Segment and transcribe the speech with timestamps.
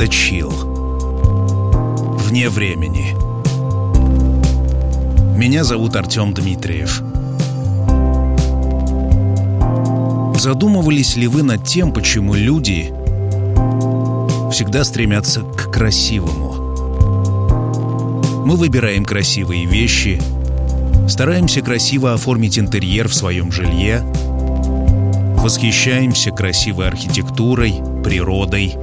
[0.00, 0.48] Это Чил.
[2.24, 3.14] Вне времени.
[5.36, 7.02] Меня зовут Артем Дмитриев.
[10.40, 12.94] Задумывались ли вы над тем, почему люди
[14.50, 16.54] всегда стремятся к красивому?
[18.46, 20.18] Мы выбираем красивые вещи,
[21.10, 24.00] стараемся красиво оформить интерьер в своем жилье,
[25.36, 28.78] восхищаемся красивой архитектурой, природой.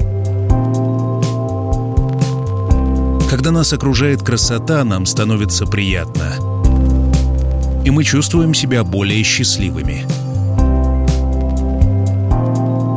[3.29, 6.35] Когда нас окружает красота, нам становится приятно.
[7.83, 10.05] И мы чувствуем себя более счастливыми.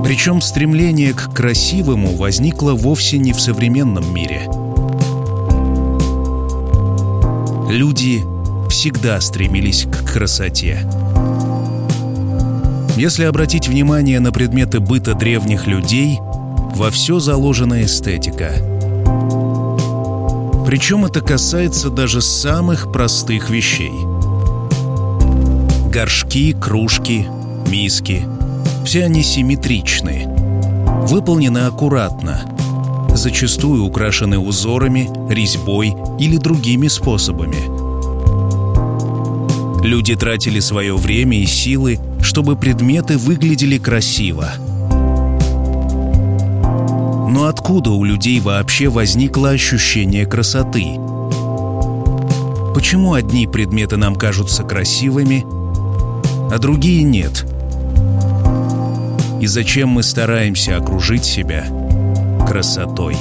[0.04, 4.42] Причем стремление к красивому возникло вовсе не в современном мире.
[7.68, 8.24] Люди
[8.68, 10.80] всегда стремились к красоте.
[12.96, 16.18] Если обратить внимание на предметы быта древних людей,
[16.74, 18.79] во все заложена эстетика.
[20.70, 23.90] Причем это касается даже самых простых вещей.
[25.90, 27.26] Горшки, кружки,
[27.66, 28.24] миски—
[28.84, 30.28] все они симметричны,
[31.08, 32.42] выполнены аккуратно,
[33.16, 37.66] зачастую украшены узорами, резьбой или другими способами.
[39.84, 44.52] Люди тратили свое время и силы чтобы предметы выглядели красиво.
[47.30, 50.98] Но откуда у людей вообще возникло ощущение красоты?
[52.74, 55.46] Почему одни предметы нам кажутся красивыми,
[56.52, 57.46] а другие нет?
[59.40, 61.66] И зачем мы стараемся окружить себя
[62.48, 63.16] красотой?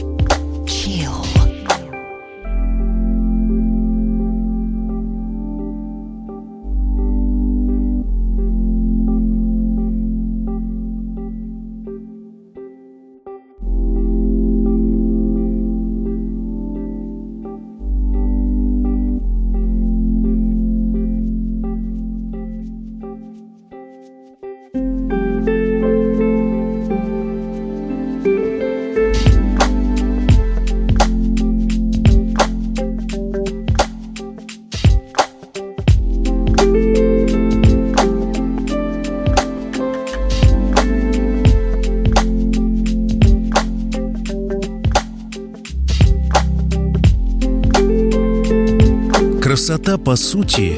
[50.03, 50.73] По сути,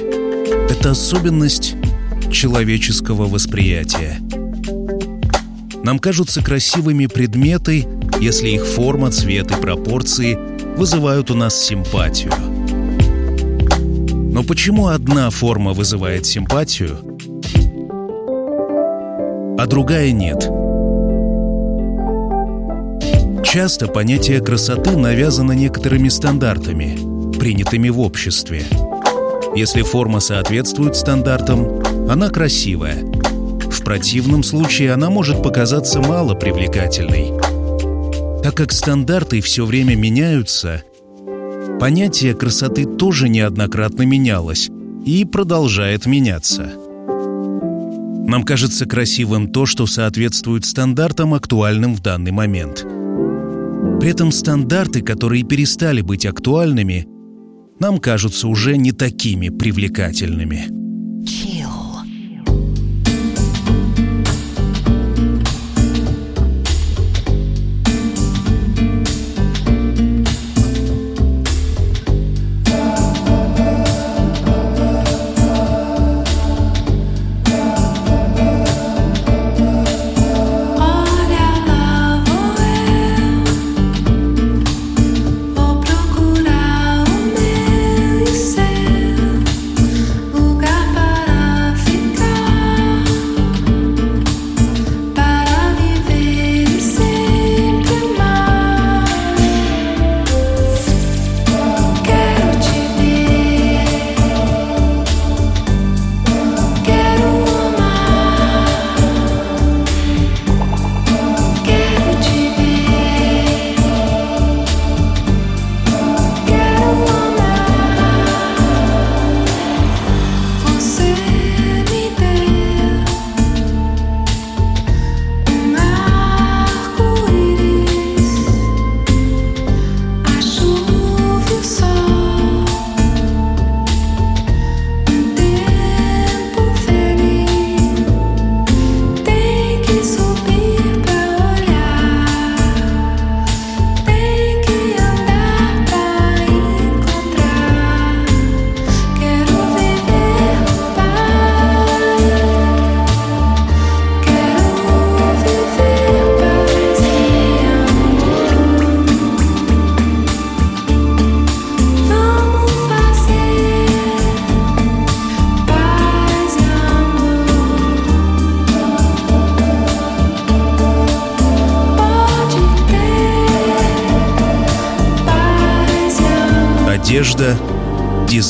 [0.69, 1.75] это особенность
[2.31, 4.19] человеческого восприятия.
[5.83, 7.87] Нам кажутся красивыми предметы,
[8.19, 10.37] если их форма, цвет и пропорции
[10.77, 12.33] вызывают у нас симпатию.
[14.33, 16.99] Но почему одна форма вызывает симпатию,
[19.57, 20.49] а другая нет?
[23.45, 26.97] Часто понятие красоты навязано некоторыми стандартами–
[27.43, 28.63] принятыми в обществе.
[29.55, 31.79] Если форма соответствует стандартам,
[32.09, 33.03] она красивая.
[33.03, 37.31] В противном случае она может показаться мало привлекательной.
[38.41, 40.83] Так как стандарты все время меняются,
[41.79, 44.69] понятие красоты тоже неоднократно менялось
[45.05, 46.73] и продолжает меняться.
[48.25, 52.85] Нам кажется красивым то, что соответствует стандартам, актуальным в данный момент.
[53.99, 57.07] При этом стандарты, которые перестали быть актуальными,
[57.83, 60.69] нам кажутся уже не такими привлекательными.
[61.25, 61.62] одежда,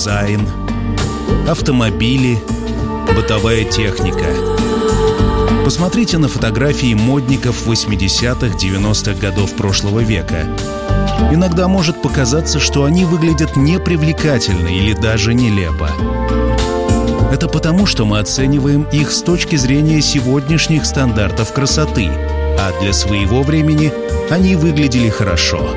[0.04, 0.46] дизайн,
[1.48, 2.38] автомобили,
[3.16, 4.26] бытовая техника.
[5.64, 10.46] Посмотрите на фотографии модников 80-х, 90-х годов прошлого века.
[11.32, 15.90] Иногда может показаться, что они выглядят непривлекательно или даже нелепо.
[17.32, 22.10] Это потому, что мы оцениваем их с точки зрения сегодняшних стандартов красоты,
[22.60, 23.94] а для своего времени
[24.30, 25.70] они выглядели хорошо.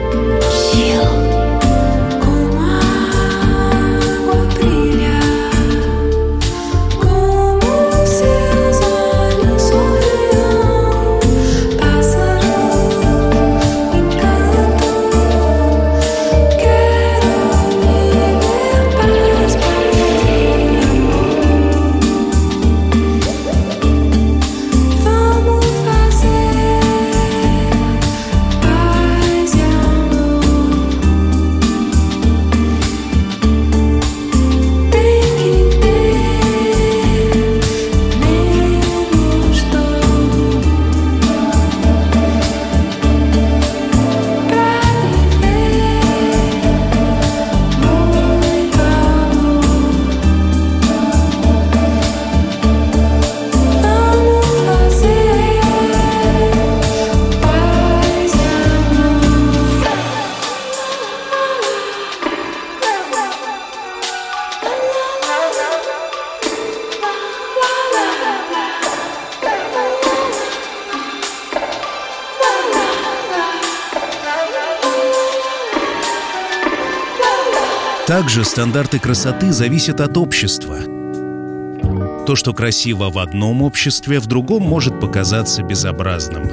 [78.07, 80.79] Также стандарты красоты зависят от общества.
[82.25, 86.45] То, что красиво в одном обществе, в другом может показаться безобразным.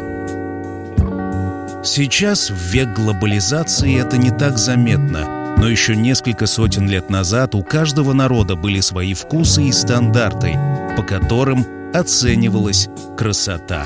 [1.84, 7.62] Сейчас, в век глобализации, это не так заметно, но еще несколько сотен лет назад у
[7.62, 10.58] каждого народа были свои вкусы и стандарты,
[10.98, 13.86] по которым оценивалась красота.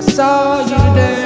[0.00, 1.21] Saw you today.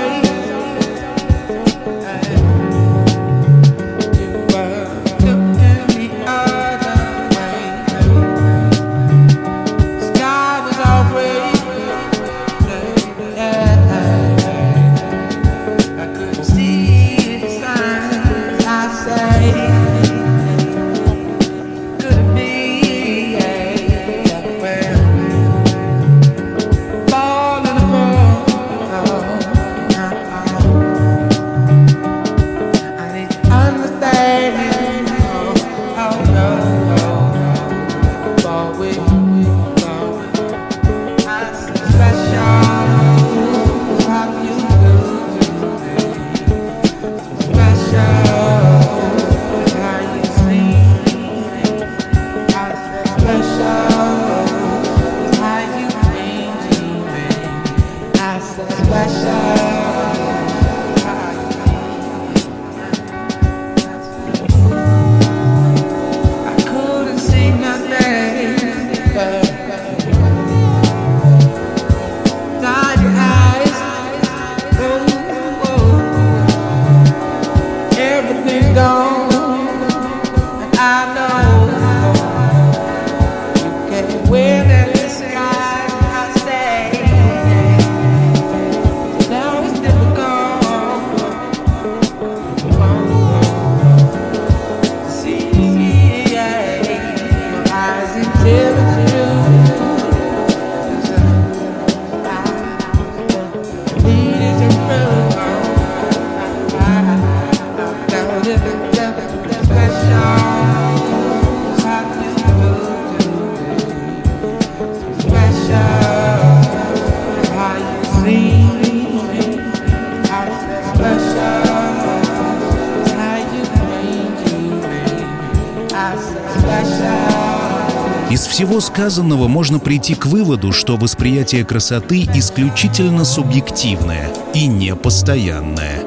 [128.97, 136.03] Сказанного можно прийти к выводу, что восприятие красоты исключительно субъективное и непостоянное.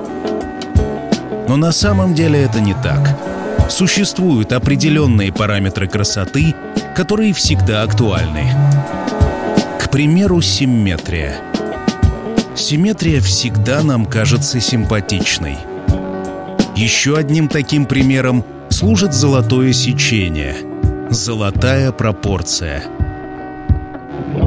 [1.47, 3.15] Но на самом деле это не так.
[3.69, 6.55] Существуют определенные параметры красоты,
[6.95, 8.51] которые всегда актуальны.
[9.79, 11.35] К примеру, симметрия.
[12.55, 15.57] Симметрия всегда нам кажется симпатичной.
[16.75, 20.55] Еще одним таким примером служит золотое сечение—
[21.11, 22.83] «Золотая пропорция».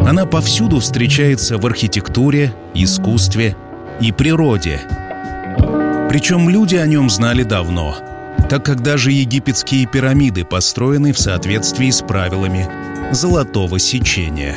[0.07, 3.57] Она повсюду встречается в архитектуре, искусстве
[4.01, 4.81] и природе.
[6.09, 7.97] Причем люди о нем знали давно,
[8.49, 12.69] так как даже египетские пирамиды построены в соответствии с правилами
[13.11, 14.57] золотого сечения.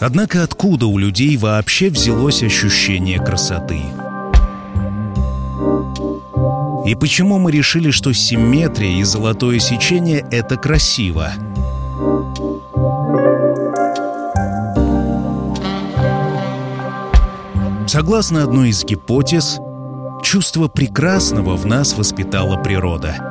[0.00, 3.80] Однако откуда у людей вообще взялось ощущение красоты?
[6.86, 11.32] И почему мы решили, что симметрия и золотое сечение— это красиво?
[17.86, 19.58] Согласно одной из гипотез,
[20.22, 23.26] чувство прекрасного в нас воспитала природа—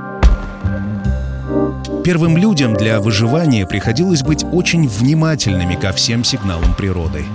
[2.04, 7.26] Первым людям для выживания приходилось быть очень внимательными ко всем сигналам природы.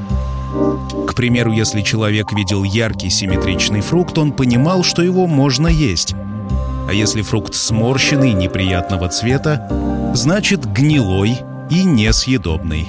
[1.06, 6.14] К примеру, если человек видел яркий симметричный фрукт, он понимал, что его можно есть.
[6.88, 9.68] А если фрукт сморщенный, неприятного цвета,
[10.14, 11.38] значит гнилой
[11.70, 12.88] и несъедобный.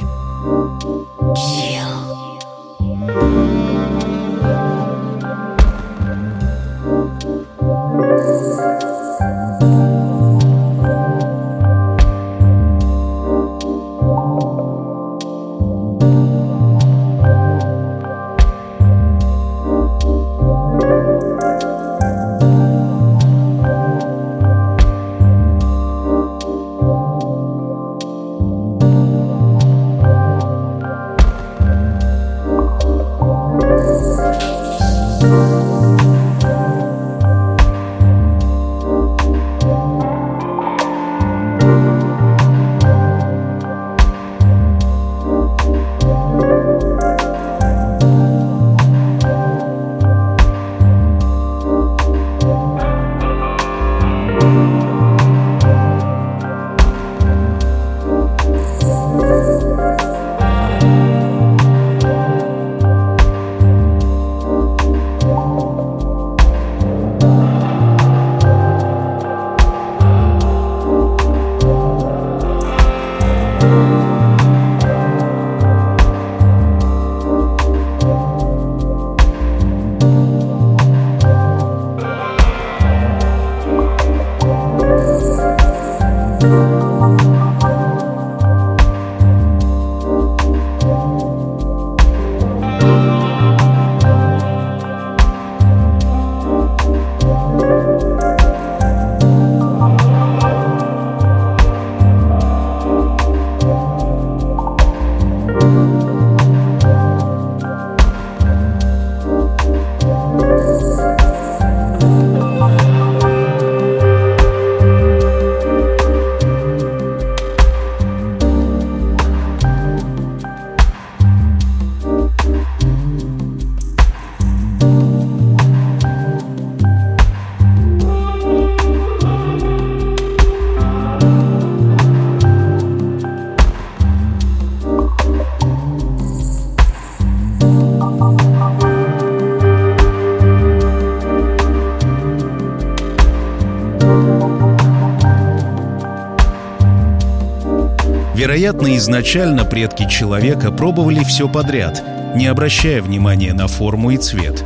[148.46, 152.04] Вероятно, изначально предки человека пробовали все подряд,
[152.36, 154.64] не обращая внимания на форму и цвет.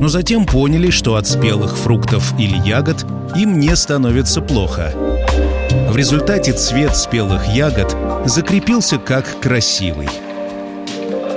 [0.00, 3.04] Но затем поняли, что от спелых фруктов или ягод
[3.34, 4.92] им не становится плохо.
[5.90, 10.08] В результате цвет спелых ягод закрепился как красивый.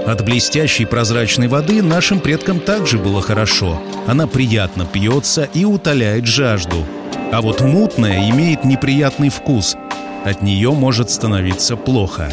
[0.05, 3.81] От блестящей прозрачной воды нашим предкам также было хорошо.
[4.05, 6.85] Она приятно пьется и утоляет жажду.
[7.33, 9.75] А вот мутная имеет неприятный вкус–
[10.29, 12.31] от нее может становиться плохо.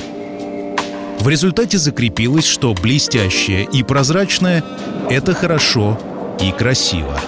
[1.20, 4.62] В результате закрепилось, что блестящее и прозрачное—
[5.10, 5.98] это хорошо
[6.40, 7.18] и красиво.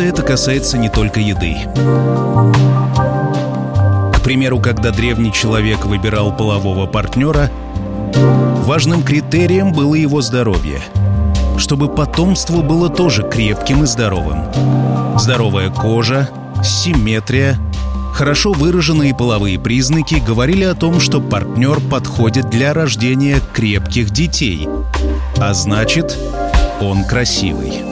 [0.00, 1.56] Разумеется, это касается не только еды.
[4.14, 7.50] К примеру, когда древний человек выбирал полового партнера,
[8.64, 10.80] важным критерием было его здоровье.
[11.58, 14.44] Чтобы потомство было тоже крепким и здоровым.
[15.18, 16.30] Здоровая кожа,
[16.64, 17.58] симметрия,
[18.14, 24.66] хорошо выраженные половые признаки говорили о том, что партнер подходит для рождения крепких детей,
[25.36, 26.16] а значит,
[26.80, 27.89] он красивый.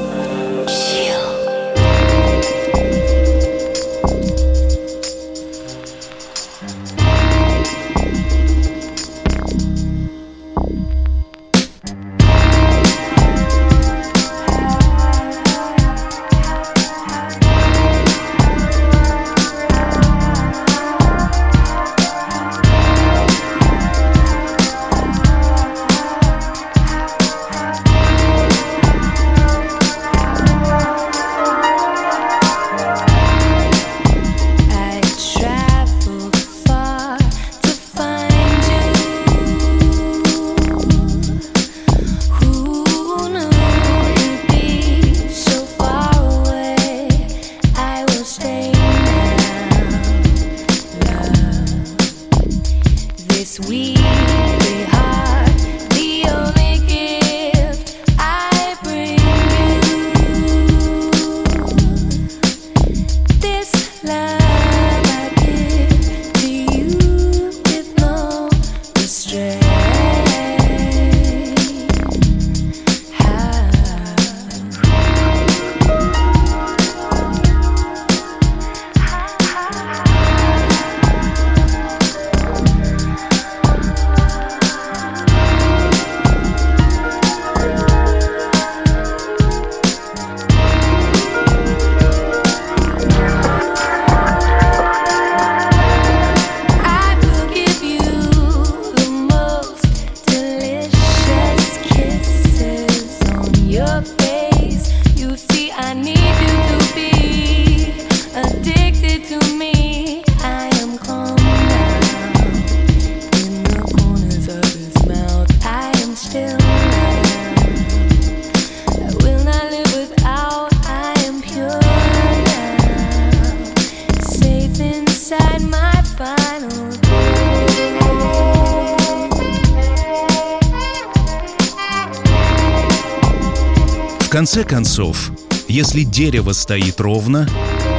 [134.38, 135.32] Конце концов,
[135.66, 137.48] если дерево стоит ровно,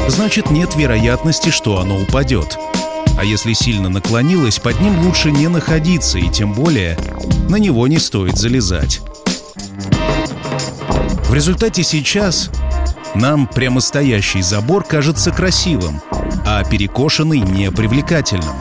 [0.07, 2.57] значит нет вероятности, что оно упадет.
[3.17, 6.97] А если сильно наклонилось, под ним лучше не находиться, и тем более
[7.49, 9.01] на него не стоит залезать.
[11.25, 12.49] В результате сейчас
[13.15, 16.01] нам прямостоящий забор кажется красивым,
[16.45, 18.55] а перекошенный— непривлекательным.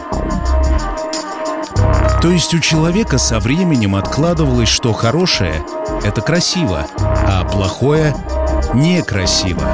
[2.21, 5.65] То есть у человека со временем откладывалось, что хорошее—
[6.05, 6.89] это красиво,
[7.31, 8.15] а плохое—
[8.75, 9.69] некрасиво.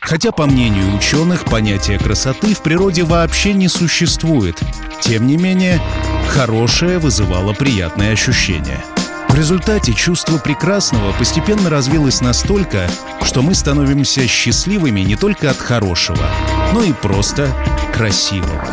[0.00, 4.58] Хотя, по мнению ученых, понятия красоты в природе вообще не существует.
[5.00, 5.80] Тем не менее,
[6.28, 8.82] хорошее вызывало приятные ощущения.
[9.28, 12.88] В результате чувство прекрасного постепенно развилось настолько,
[13.22, 16.24] что мы становимся счастливыми не только от хорошего,
[16.72, 17.52] но и просто
[17.92, 18.64] красивого.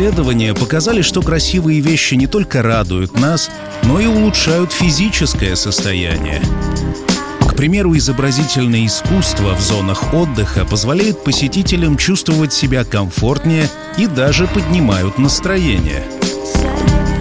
[0.00, 3.50] Исследования показали, что красивые вещи не только радуют нас,
[3.82, 6.40] но и улучшают физическое состояние.
[7.46, 15.18] К примеру, изобразительное искусство в зонах отдыха позволяет посетителям чувствовать себя комфортнее и даже поднимают
[15.18, 16.02] настроение.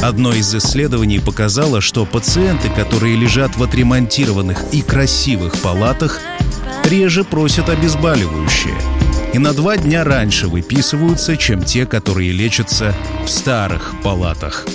[0.02, 6.22] Одно из исследований показало, что пациенты, которые лежат в отремонтированных и красивых палатах,
[6.86, 8.78] реже просят обезболивающие–
[9.34, 14.66] и на два дня раньше выписываются, чем те, которые лечатся в старых палатах.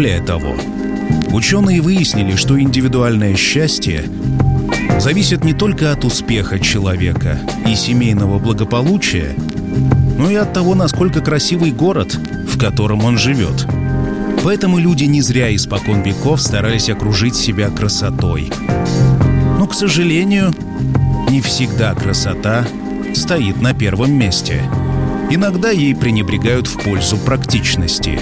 [0.00, 0.56] Более того,
[1.30, 4.04] ученые выяснили, что индивидуальное счастье
[4.98, 9.36] зависит не только от успеха человека и семейного благополучия,
[10.16, 13.66] но и от того, насколько красивый город, в котором он живет.
[14.42, 18.50] Поэтому люди не зря испокон веков старались окружить себя красотой.
[19.58, 20.54] Но, к сожалению,
[21.28, 22.64] не всегда красота
[23.12, 24.62] стоит на первом месте.
[25.28, 28.18] Иногда ей пренебрегают в пользу практичности.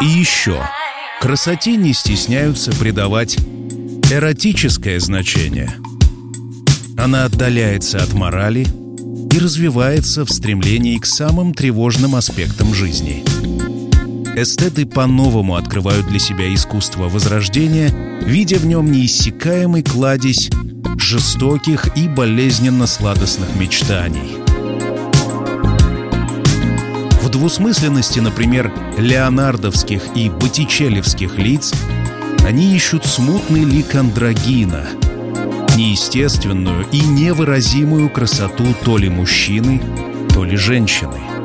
[0.00, 0.62] И еще,
[1.20, 3.36] красоте не стесняются придавать
[4.10, 5.74] эротическое значение.
[6.96, 8.66] Она отдаляется от морали
[9.32, 13.24] и развивается в стремлении к самым тревожным аспектам жизни.
[14.36, 17.88] Эстеты по-новому открывают для себя искусство возрождения,
[18.20, 20.50] видя в нем неиссякаемый кладезь
[20.98, 24.38] жестоких и болезненно сладостных мечтаний–
[27.28, 31.72] двусмысленности, например, леонардовских и боттичелевских лиц,
[32.46, 34.86] они ищут смутный лик андрогина,
[35.76, 39.82] неестественную и невыразимую красоту то ли мужчины,
[40.32, 41.35] то ли женщины.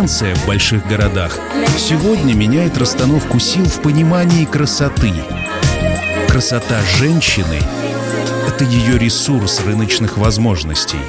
[0.00, 1.38] Конкуренция в больших городах
[1.76, 5.12] сегодня меняет расстановку сил в понимании красоты.
[6.26, 7.58] Красота женщины—
[8.48, 11.00] это ее ресурс рыночных возможностей.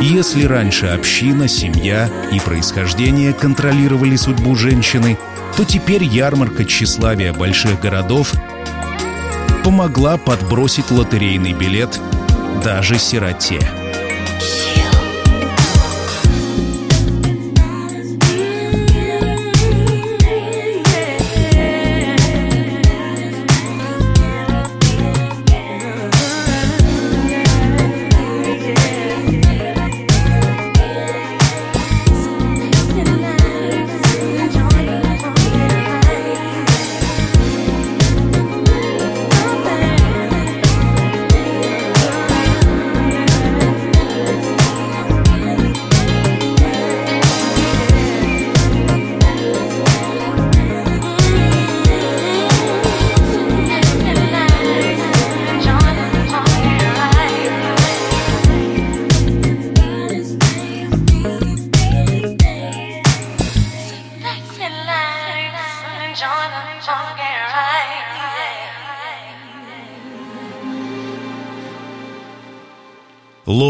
[0.00, 5.16] Если раньше община, семья и происхождение контролировали судьбу женщины,
[5.56, 8.32] то теперь ярмарка тщеславия больших городов
[9.62, 12.00] помогла подбросить лотерейный билет
[12.64, 13.60] даже сироте.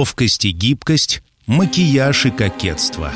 [0.05, 3.11] Ловкость и гибкость, макияж и кокетство.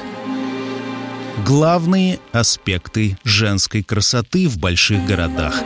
[1.45, 5.63] Главные аспекты женской красоты в больших городах.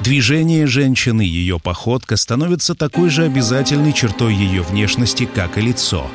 [0.00, 6.10] Движение женщины, ее походка становится такой же обязательной чертой ее внешности, как и лицо.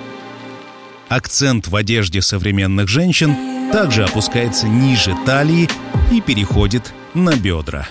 [1.10, 5.70] Акцент в одежде современных женщин также опускается ниже талии
[6.12, 7.88] и переходит на бедра.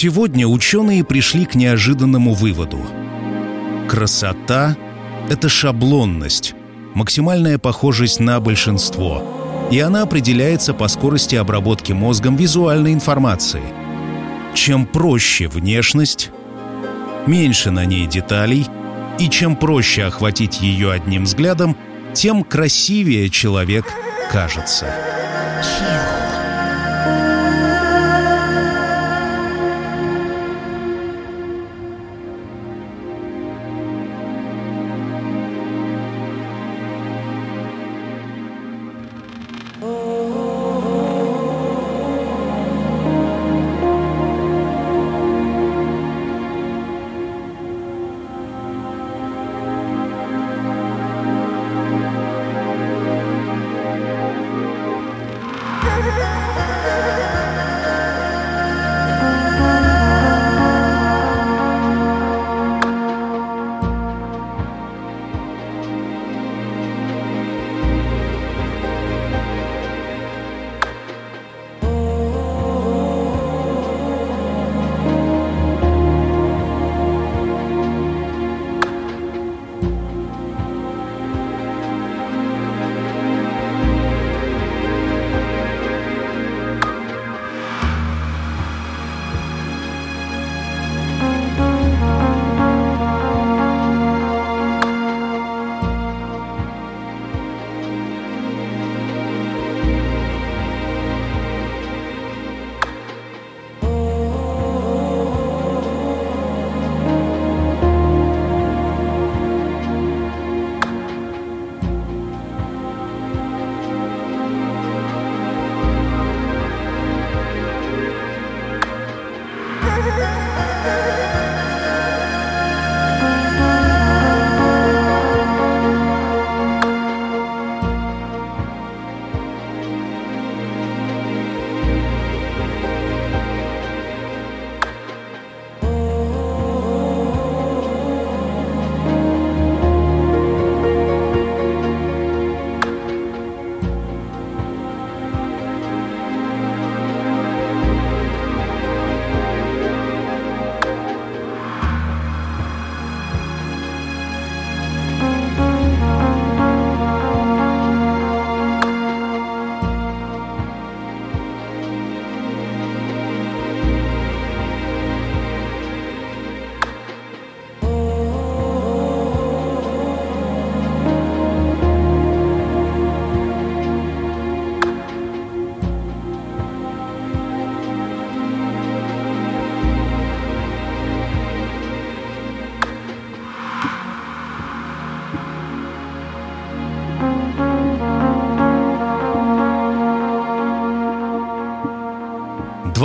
[0.00, 2.78] Сегодня ученые пришли к неожиданному выводу.
[3.88, 4.76] Красота—
[5.28, 6.54] это шаблонность,
[6.94, 13.64] максимальная похожесть на большинство, и она определяется по скорости обработки мозгом визуальной информации.
[14.54, 16.30] Чем проще внешность,
[17.26, 18.68] меньше на ней деталей,
[19.18, 21.76] и чем проще охватить ее одним взглядом,
[22.14, 23.92] тем красивее человек
[24.30, 24.94] кажется.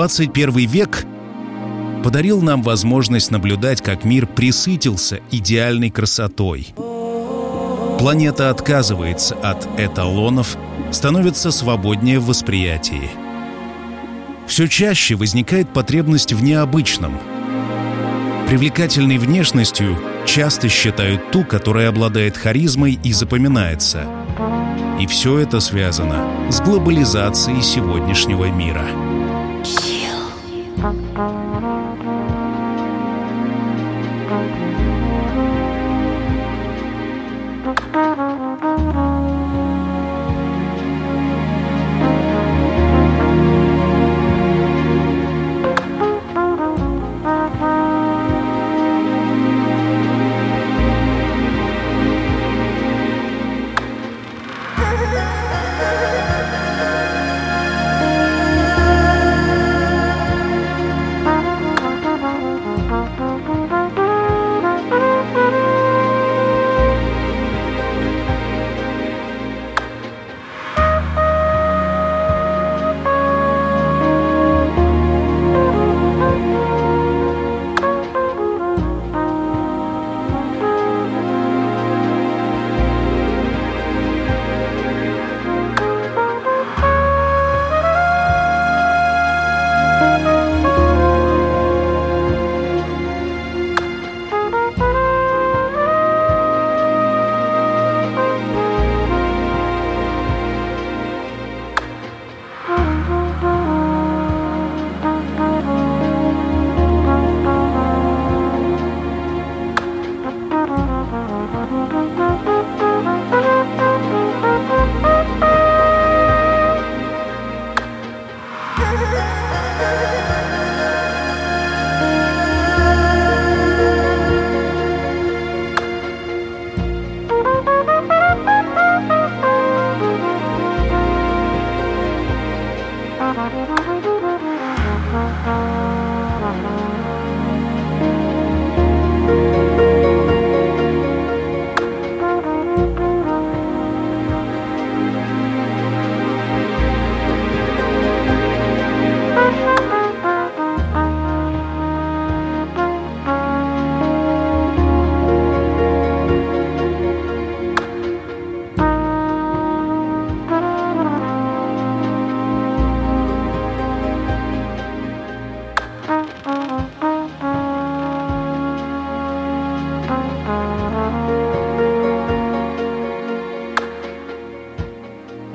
[0.04, 1.06] 21 век
[2.04, 6.74] подарил нам возможность наблюдать, как мир присытился идеальной красотой.
[8.00, 10.58] Планета отказывается от эталонов,
[10.92, 13.10] становится свободнее в восприятии.
[14.46, 17.18] Все чаще возникает потребность в необычном.
[18.50, 24.06] Привлекательной внешностью часто считают ту, которая обладает харизмой и запоминается.
[25.00, 28.86] И все это связано с глобализацией сегодняшнего мира.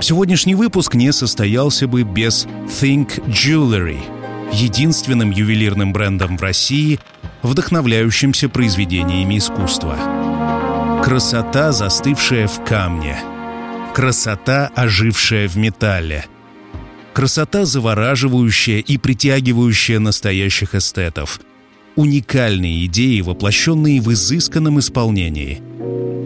[0.08, 2.46] Сегодняшний выпуск не состоялся бы без
[2.80, 3.98] Think Jewelry,
[4.54, 6.98] единственным ювелирным брендом в России,
[7.42, 9.98] вдохновляющимся произведениями искусства.
[11.04, 13.18] Красота, застывшая в камне.
[13.92, 16.24] Красота, ожившая в металле.
[17.12, 21.38] Красота, завораживающая и притягивающая настоящих эстетов.
[21.96, 25.60] Уникальные идеи, воплощенные в изысканном исполнении.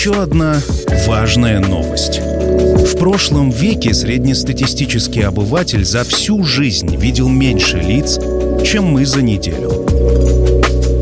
[0.00, 0.58] Еще одна
[1.06, 2.20] важная новость.
[2.20, 8.18] В прошлом веке среднестатистический обыватель за всю жизнь видел меньше лиц,
[8.64, 9.84] чем мы за неделю.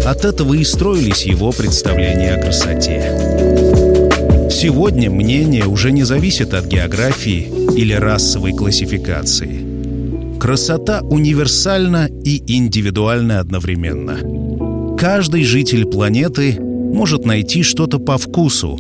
[0.04, 4.48] От этого и строились его представления о красоте.
[4.50, 7.46] Сегодня мнение уже не зависит от географии
[7.76, 10.40] или расовой классификации.
[10.40, 14.96] Красота универсальна и индивидуальна одновременно.
[14.98, 18.76] Каждый житель планеты может найти что-то по вкусу,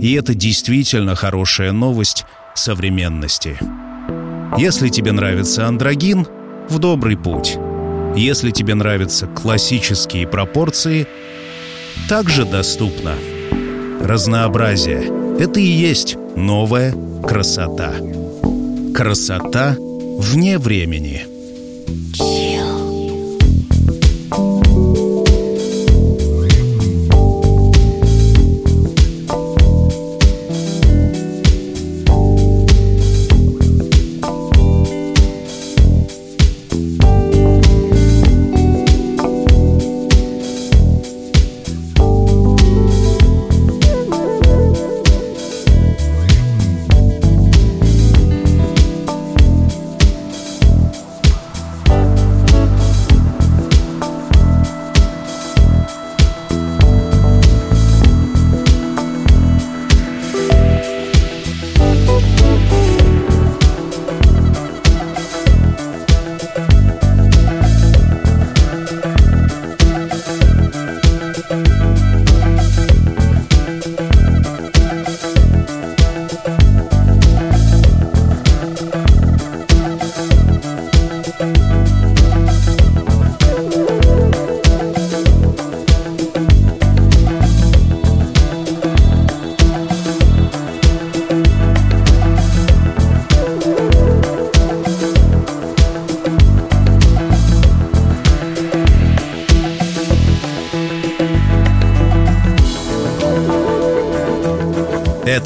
[0.00, 2.24] и это действительно хорошая новость
[2.54, 3.58] современности.
[4.56, 6.26] Если тебе нравится андрогин,
[6.68, 7.56] в добрый путь.
[8.16, 11.06] Если тебе нравятся классические пропорции,
[12.08, 13.12] также доступно.
[14.00, 17.92] Разнообразие— это и есть новая красота.
[18.94, 21.26] Красота вне времени—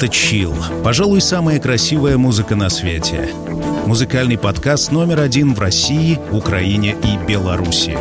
[0.03, 0.53] Это «Чил».
[0.83, 3.29] Пожалуй, самая красивая музыка на свете.
[3.85, 7.97] Музыкальный подкаст номер один в России, Украине и Беларуси.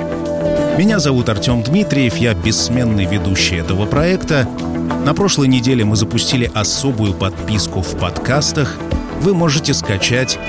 [0.76, 4.48] Меня зовут Артем Дмитриев, я бессменный ведущий этого проекта.
[5.07, 8.78] На прошлой неделе мы запустили особую подписку в подкастах.
[9.20, 10.40] Вы можете скачать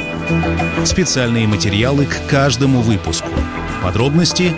[0.85, 3.29] специальные материалы к каждому выпуску.
[3.83, 4.53] Подробности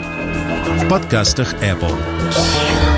[0.81, 2.94] в подкастах Apple.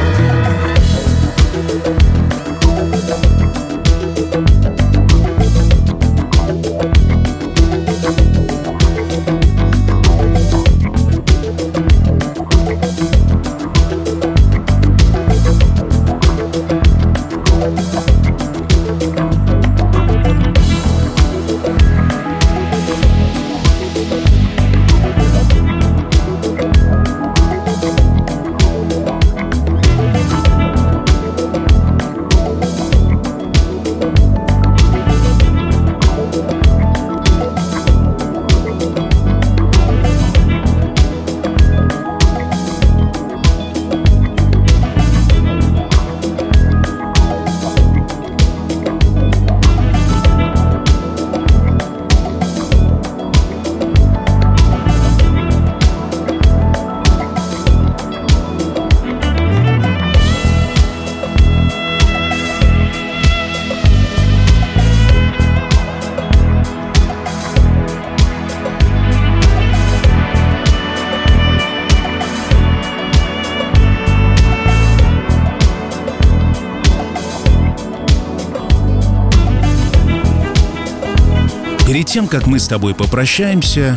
[82.17, 83.95] Тем, как мы с тобой попрощаемся,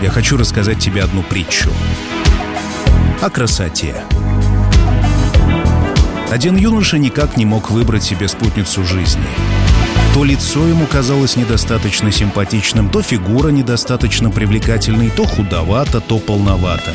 [0.00, 1.68] я хочу рассказать тебе одну притчу.
[3.20, 3.94] О красоте.
[6.30, 9.26] Один юноша никак не мог выбрать себе спутницу жизни.
[10.14, 16.94] То лицо ему казалось недостаточно симпатичным, то фигура недостаточно привлекательной, то худовато, то полновато.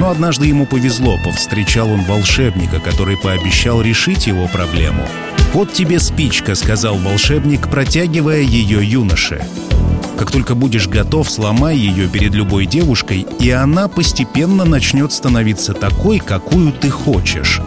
[0.00, 5.06] Но однажды ему повезло, повстречал он волшебника, который пообещал решить его проблему—
[5.52, 9.42] «Вот тебе спичка»,— сказал волшебник, протягивая ее юноше.
[10.18, 16.18] «Как только будешь готов, сломай ее перед любой девушкой, и она постепенно начнет становиться такой,
[16.18, 17.60] какую ты хочешь».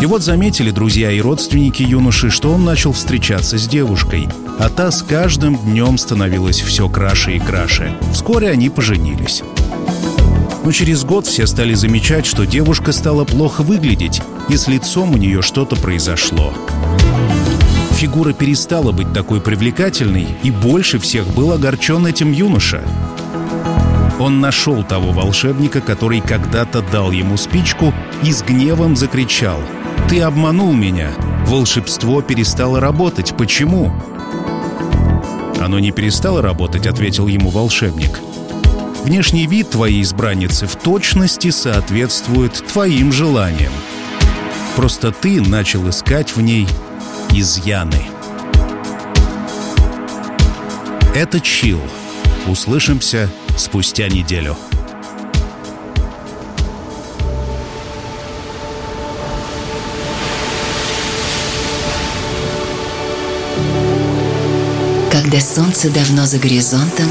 [0.00, 4.28] И вот заметили друзья и родственники юноши, что он начал встречаться с девушкой,
[4.58, 7.96] а та с каждым днем становилась все краше и краше.
[8.12, 9.42] Вскоре они поженились.
[10.64, 15.16] Но через год все стали замечать, что девушка стала плохо выглядеть, и с лицом у
[15.16, 16.52] нее что-то произошло.
[17.96, 22.82] Фигура перестала быть такой привлекательной, и больше всех был огорчен этим юноша.
[24.20, 29.58] Он нашел того волшебника, который когда-то дал ему спичку и с гневом закричал
[30.10, 31.10] «Ты обманул меня!
[31.46, 33.34] Волшебство перестало работать.
[33.34, 33.94] Почему?»
[35.58, 38.20] «Оно не перестало работать»,— ответил ему волшебник.
[39.04, 43.72] «Внешний вид твоей избранницы в точности соответствует твоим желаниям.
[44.76, 46.68] Просто ты начал искать в ней
[47.40, 48.06] изъяны».
[51.14, 51.80] Это Чил.
[52.46, 54.56] Услышимся спустя неделю.
[65.10, 67.08] Когда солнце давно за горизонтом,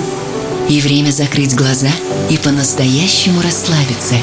[0.69, 1.91] и время закрыть глаза
[2.29, 4.15] и по-настоящему расслабиться.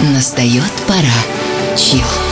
[0.00, 1.76] Настает пора.
[1.76, 2.31] Чил.